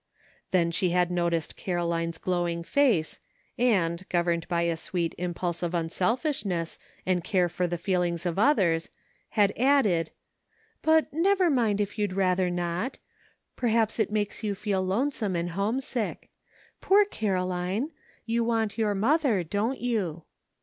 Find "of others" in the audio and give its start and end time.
8.25-8.89